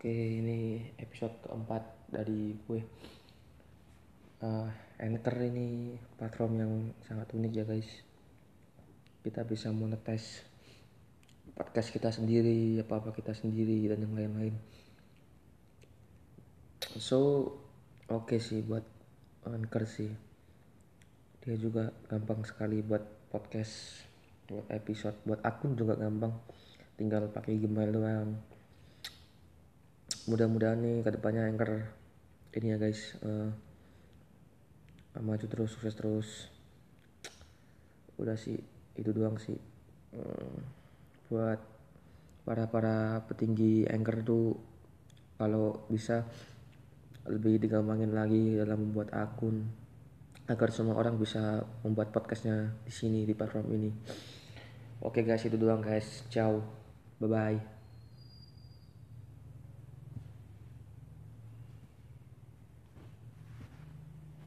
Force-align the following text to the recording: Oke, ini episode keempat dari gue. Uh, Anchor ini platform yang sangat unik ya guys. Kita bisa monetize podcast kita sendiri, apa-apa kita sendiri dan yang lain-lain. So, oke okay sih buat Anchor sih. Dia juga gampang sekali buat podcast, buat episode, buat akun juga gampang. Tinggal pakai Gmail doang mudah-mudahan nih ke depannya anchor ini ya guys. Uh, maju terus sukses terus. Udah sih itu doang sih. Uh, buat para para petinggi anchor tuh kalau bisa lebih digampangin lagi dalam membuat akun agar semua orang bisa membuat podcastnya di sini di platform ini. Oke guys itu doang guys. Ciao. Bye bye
Oke, 0.00 0.16
ini 0.16 0.80
episode 0.96 1.44
keempat 1.44 2.08
dari 2.08 2.56
gue. 2.56 2.80
Uh, 4.40 4.64
Anchor 4.96 5.36
ini 5.44 5.92
platform 6.16 6.52
yang 6.56 6.72
sangat 7.04 7.28
unik 7.36 7.52
ya 7.52 7.68
guys. 7.68 7.84
Kita 9.20 9.44
bisa 9.44 9.68
monetize 9.76 10.40
podcast 11.52 11.92
kita 11.92 12.08
sendiri, 12.16 12.80
apa-apa 12.80 13.12
kita 13.12 13.36
sendiri 13.36 13.92
dan 13.92 14.00
yang 14.00 14.16
lain-lain. 14.16 14.56
So, 16.96 17.52
oke 18.08 18.24
okay 18.24 18.40
sih 18.40 18.64
buat 18.64 18.88
Anchor 19.44 19.84
sih. 19.84 20.08
Dia 21.44 21.60
juga 21.60 21.92
gampang 22.08 22.40
sekali 22.48 22.80
buat 22.80 23.04
podcast, 23.28 24.00
buat 24.48 24.64
episode, 24.72 25.20
buat 25.28 25.44
akun 25.44 25.76
juga 25.76 25.92
gampang. 25.92 26.32
Tinggal 26.96 27.28
pakai 27.28 27.60
Gmail 27.60 27.92
doang 27.92 28.59
mudah-mudahan 30.30 30.78
nih 30.78 31.02
ke 31.02 31.10
depannya 31.10 31.50
anchor 31.50 31.90
ini 32.54 32.70
ya 32.70 32.78
guys. 32.78 33.18
Uh, 33.18 33.50
maju 35.18 35.42
terus 35.50 35.74
sukses 35.74 35.94
terus. 35.98 36.28
Udah 38.14 38.38
sih 38.38 38.62
itu 38.94 39.10
doang 39.10 39.34
sih. 39.42 39.58
Uh, 40.14 40.54
buat 41.26 41.58
para 42.46 42.70
para 42.70 43.26
petinggi 43.26 43.90
anchor 43.90 44.22
tuh 44.22 44.54
kalau 45.34 45.82
bisa 45.90 46.22
lebih 47.26 47.58
digampangin 47.58 48.14
lagi 48.14 48.54
dalam 48.54 48.90
membuat 48.90 49.10
akun 49.12 49.66
agar 50.50 50.70
semua 50.74 50.98
orang 50.98 51.14
bisa 51.14 51.62
membuat 51.86 52.10
podcastnya 52.10 52.74
di 52.86 52.92
sini 52.94 53.26
di 53.26 53.34
platform 53.34 53.66
ini. 53.74 53.90
Oke 55.02 55.26
guys 55.26 55.42
itu 55.42 55.58
doang 55.58 55.82
guys. 55.82 56.22
Ciao. 56.30 56.62
Bye 57.20 57.28
bye 57.28 57.79